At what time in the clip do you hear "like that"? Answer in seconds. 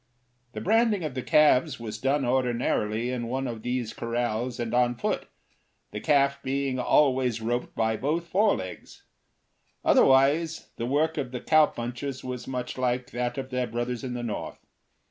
12.79-13.37